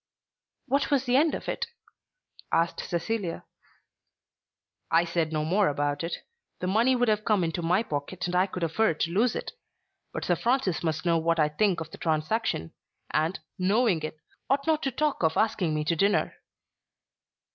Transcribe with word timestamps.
"What 0.65 0.89
was 0.89 1.05
the 1.05 1.15
end 1.15 1.35
of 1.35 1.47
it?" 1.47 1.67
asked 2.51 2.79
Cecilia. 2.79 3.45
"I 4.89 5.05
said 5.05 5.31
no 5.31 5.45
more 5.45 5.67
about 5.67 6.03
it. 6.03 6.23
The 6.59 6.65
money 6.65 6.95
would 6.95 7.07
have 7.07 7.23
come 7.23 7.43
into 7.43 7.61
my 7.61 7.83
pocket 7.83 8.25
and 8.25 8.35
I 8.35 8.47
could 8.47 8.63
afford 8.63 8.99
to 9.01 9.11
lose 9.11 9.35
it. 9.35 9.51
But 10.11 10.25
Sir 10.25 10.35
Francis 10.37 10.81
must 10.81 11.05
know 11.05 11.19
what 11.19 11.39
I 11.39 11.49
think 11.49 11.81
of 11.81 11.91
the 11.91 11.99
transaction, 11.99 12.73
and, 13.11 13.37
knowing 13.59 14.01
it, 14.01 14.17
ought 14.49 14.65
not 14.65 14.81
to 14.85 14.91
talk 14.91 15.21
of 15.21 15.37
asking 15.37 15.75
me 15.75 15.83
to 15.85 15.95
dinner." 15.95 16.33